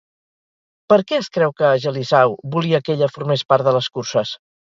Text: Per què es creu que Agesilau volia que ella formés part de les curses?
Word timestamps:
Per 0.93 0.97
què 1.11 1.19
es 1.23 1.29
creu 1.37 1.53
que 1.59 1.67
Agesilau 1.73 2.33
volia 2.57 2.81
que 2.89 2.95
ella 2.95 3.11
formés 3.19 3.45
part 3.53 3.71
de 3.71 3.77
les 3.79 3.93
curses? 4.01 4.35